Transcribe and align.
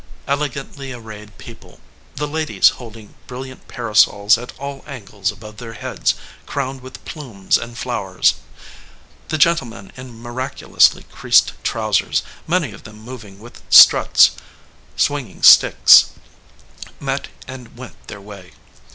Elegantly 0.27 0.91
arrayed 0.91 1.37
people 1.37 1.79
the 2.15 2.25
ladies 2.27 2.69
holding 2.69 3.13
brilliant 3.27 3.67
para 3.67 3.93
sols 3.95 4.35
at 4.35 4.51
all 4.57 4.83
angles 4.87 5.31
above 5.31 5.57
their 5.57 5.73
heads 5.73 6.15
crowned 6.47 6.81
with 6.81 7.05
plumes 7.05 7.55
and 7.55 7.77
flowers; 7.77 8.33
the 9.27 9.37
gentlemen 9.37 9.91
in 9.95 10.19
miraculously 10.19 11.03
creased 11.11 11.53
trousers, 11.63 12.23
many 12.47 12.71
of 12.71 12.81
them 12.83 12.99
moving 12.99 13.37
with 13.37 13.61
struts, 13.69 14.31
swinging 14.95 15.43
sticks 15.43 16.07
met 16.99 17.27
and 17.47 17.77
went 17.77 18.07
their 18.07 18.19
way. 18.21 18.53